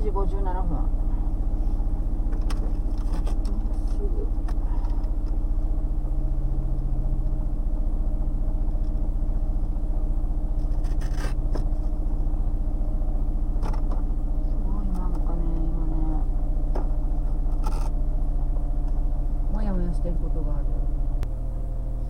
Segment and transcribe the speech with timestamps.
[0.00, 0.78] 時57分
[3.88, 4.08] すぐ
[14.46, 15.92] すごいなんかね今ね
[19.52, 20.66] もやもやしてることがある。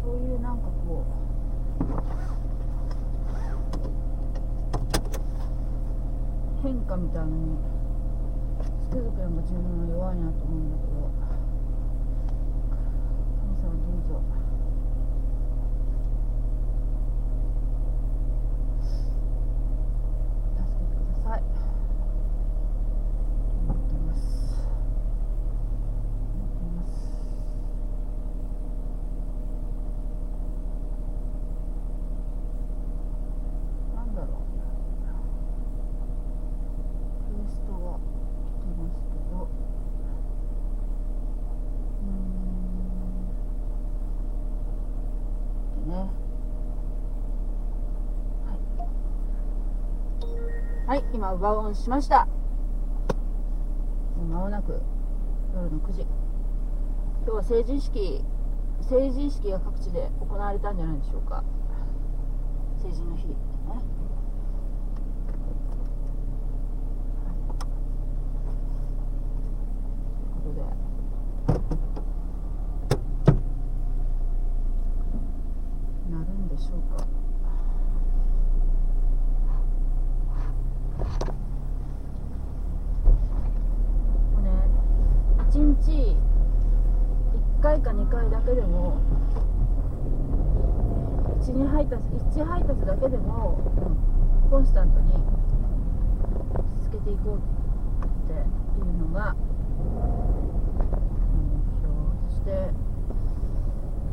[0.04, 1.28] そういうなんかこう。
[6.62, 7.77] 変化みたいなのに
[8.88, 11.10] つくづくやっぱ自分は弱いなと思うんだけど
[13.38, 14.22] 神様どうぞ
[20.56, 21.46] 助けてくださいと
[23.60, 24.18] 思ってます
[26.34, 26.90] 思ってます
[33.94, 34.28] なんだろう
[37.28, 37.98] クエストが
[38.58, 42.12] 来てますけどうーん
[45.84, 46.10] でね
[50.88, 52.24] はい、今奪うオンしました。
[54.16, 54.80] もう間もなく
[55.54, 56.00] 夜の9時。
[56.00, 56.10] 今
[57.26, 58.24] 日は成人式
[58.80, 61.44] 成人式が各地で行われたんじゃないでしょうか。
[62.82, 63.26] 成人の日。
[63.26, 63.34] ね
[70.42, 70.62] ということで
[76.16, 77.06] なるんでしょうか
[84.34, 84.50] これね
[85.50, 86.16] 1日
[87.58, 89.00] 1回か2回だけでも
[91.40, 92.02] 12配達
[92.40, 94.08] 1配達だけでも、うん
[94.50, 95.12] コンスタントに
[96.82, 97.40] 続けていこうっ
[98.26, 99.36] ていうのが
[101.34, 101.92] 目標
[102.30, 102.50] そして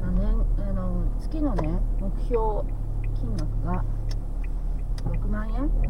[0.03, 2.63] あ年あの月のね目標
[3.15, 3.85] 金額が
[5.05, 5.87] 6万円って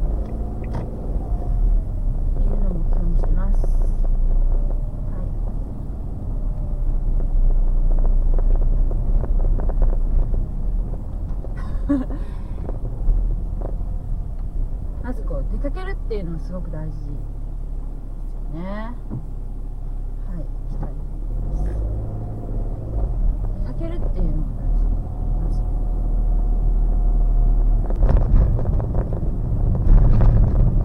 [2.37, 3.65] いうのを目標にしてます。
[11.87, 12.25] はい
[15.05, 17.11] まずこう出かけるっていうのはすごく大事ですよ
[18.59, 18.65] ね。
[18.65, 18.91] は
[20.33, 20.95] い、行きたいで
[21.57, 21.63] す。
[23.61, 24.67] 出かけるっていうのは大
[25.45, 25.45] 事。
[25.45, 25.61] まず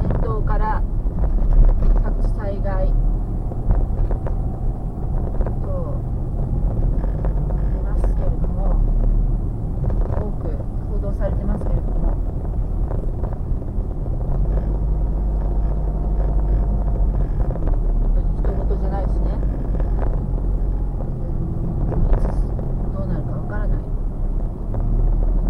[0.07, 0.83] 伝統から
[2.05, 2.89] 各地災害
[5.65, 5.97] と
[7.57, 8.77] ありますけれども
[10.13, 10.51] 多く
[10.93, 11.91] 報道されてますけれども
[18.01, 19.39] 本当に人事じゃないしね
[21.91, 22.23] うんいつ
[22.93, 23.79] どうなるかわからない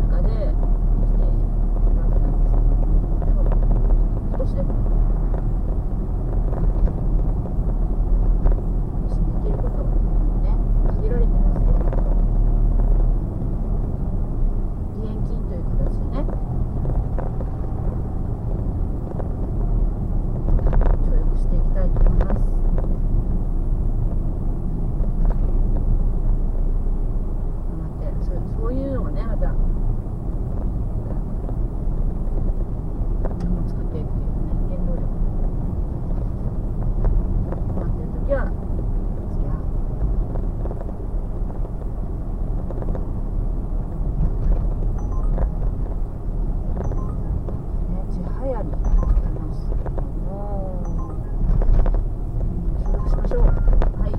[0.08, 0.36] 中で生
[1.06, 1.32] きている
[1.96, 2.50] わけなんです
[3.24, 3.38] けどもでも
[4.38, 4.68] 少しでも
[9.08, 9.76] 私にできること
[10.40, 10.44] ね
[11.00, 11.86] 限られてますけれども
[14.96, 16.24] 義援金という形でね
[21.06, 22.40] 協力していきたいと思います。
[27.80, 29.54] 待ってそうそういうのがねまた日
[33.46, 35.02] 本を作っていくっていうね原動力
[37.76, 38.44] 待ってる時は
[39.30, 39.56] 付き合う
[47.90, 49.40] ねちはやに来ますけども
[52.84, 53.46] 協力しましょうは
[54.06, 54.10] い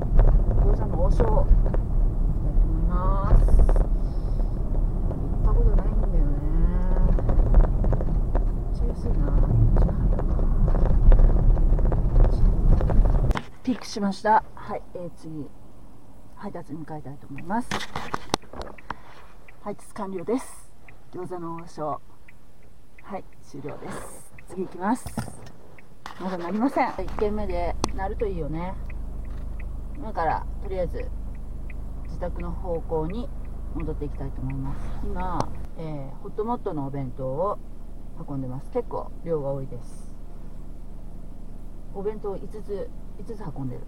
[0.62, 3.58] 餃子の王将行きたいと思います行
[5.42, 6.32] ったことないんだよね
[8.02, 8.08] め
[8.42, 8.44] っ
[8.78, 9.26] ちゃ安いな
[9.80, 9.94] ちは
[13.36, 14.44] やピックしました。
[14.54, 15.48] はい、えー、次。
[16.36, 17.70] 配達に向かいたいと思います。
[19.62, 20.74] 配達完了です。
[21.14, 22.02] 餃子の王将。
[23.02, 24.34] はい終了です。
[24.50, 25.06] 次行きます。
[26.20, 26.90] まだなりません。
[26.90, 28.74] 1軒目でなるといいよね。
[29.96, 31.10] 今からとりあえず
[32.08, 33.30] 自宅の方向に
[33.74, 34.82] 戻っていきたいと思います。
[35.06, 37.58] 今、えーホットモットのお弁当を
[38.28, 38.70] 運んでます。
[38.72, 40.14] 結構量が多いです。
[41.94, 42.90] お弁当5つ
[43.22, 43.82] 5つ運んでる。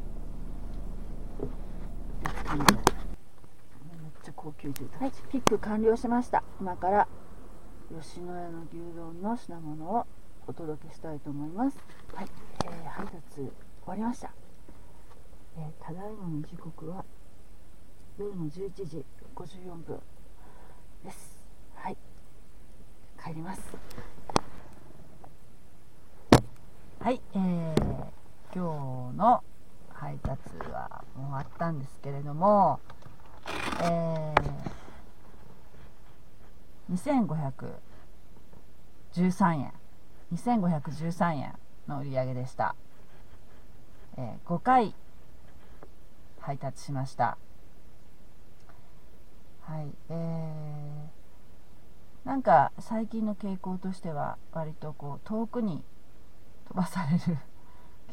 [2.56, 5.04] めっちゃ高級住宅。
[5.04, 6.44] はいピック完了しました。
[6.62, 7.08] 今から
[7.90, 10.06] 吉野家の牛丼の品物を
[10.48, 11.78] お届けしたいと思います。
[12.14, 12.28] はい、
[12.66, 13.50] えー、配達終
[13.88, 14.32] わりました、
[15.58, 17.04] えー、ただいまの時刻は
[18.18, 19.06] 夜の11時
[19.36, 20.00] 54分
[21.04, 21.44] です。
[21.74, 21.98] はい。
[23.24, 23.62] 帰ります。
[27.00, 27.83] はい、えー、
[28.56, 29.44] 今日の
[29.90, 30.40] 配達
[30.72, 32.80] は終わったんですけれども、
[33.82, 36.94] えー、
[39.16, 39.74] 2513円。
[40.34, 41.54] 2513円
[41.88, 42.76] の売り上げでした、
[44.18, 44.96] えー、5回
[46.40, 47.38] 配達しました。
[49.62, 49.88] はい。
[50.10, 55.84] えー、なんか最近の傾向としては割とこう遠くに
[56.68, 57.40] 飛ばされる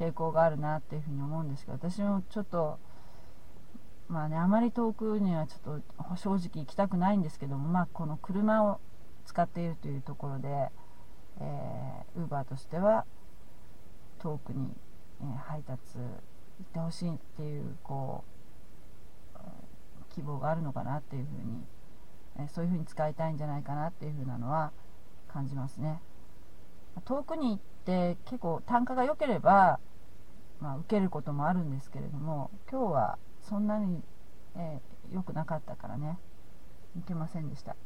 [0.00, 2.79] 傾向があるなっていうふうに思うんですけど私もちょっと
[4.08, 8.81] まあねあまり遠くにはちょっと正直行きたくないんですけどもまあこの車を
[9.26, 10.70] 使っているというところで
[11.41, 13.05] えー、Uber としては
[14.23, 14.69] 遠くに、
[15.23, 16.02] えー、配達行
[16.62, 18.25] ってほしいっていうこ
[19.35, 21.64] う希望があるのかなっていうふうに、
[22.38, 24.73] えー、そういうふうに使いたいんじゃないかなっていうふうなのは
[25.29, 26.02] 感じますね。
[27.05, 29.79] 遠くに行って結構単価が良ければ、
[30.61, 33.19] まあ、受けることもあるんですけれども今日は
[33.49, 34.03] そんなに
[34.55, 36.19] 良、えー、くなかったからね。
[36.97, 37.77] 行けませんでした。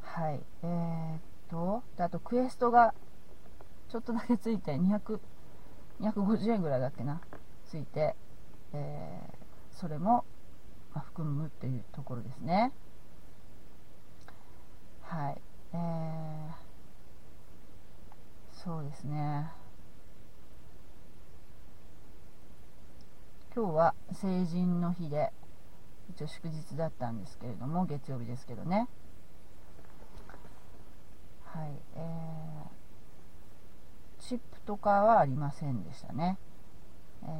[0.00, 0.40] はい。
[0.62, 2.94] えー、とであとクエストが
[3.90, 5.20] ちょっとだけついて200
[6.00, 7.20] 250円ぐらいだっけな？
[7.66, 8.14] ついて、
[8.72, 10.24] えー、それも、
[10.94, 12.72] まあ含むっていうところですね。
[15.02, 15.40] はい。
[15.72, 16.54] えー、
[18.52, 19.50] そうですね。
[23.54, 25.32] 今日は成人の日で
[26.10, 28.88] 一応祝日だったんですけれども月曜日ですけどね。
[31.44, 36.38] はいえー、チップとかはありませんでしたね、
[37.24, 37.30] えー、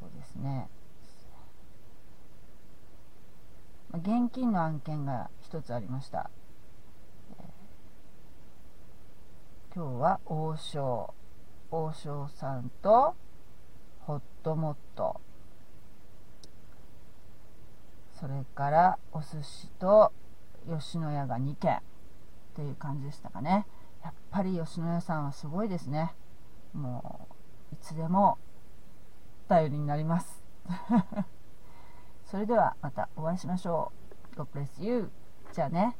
[0.00, 0.68] そうですね。
[3.94, 6.28] 現金の案件が1つありました、
[7.38, 11.14] えー、今日は王将。
[11.70, 13.14] 王将さんと
[14.06, 15.20] ホットモット。
[18.20, 20.12] それからお寿司と
[20.68, 21.80] 吉野家が2軒っ
[22.54, 23.66] ていう感じでしたかね。
[24.02, 26.14] やっぱり吉野家さんはすごいですね。
[26.74, 27.28] も
[27.72, 28.38] ういつでも
[29.48, 30.42] 頼りになります。
[32.26, 33.92] それではまたお会いしましょ
[34.36, 34.40] う。
[34.40, 35.10] God bless you
[35.52, 35.96] じゃあね。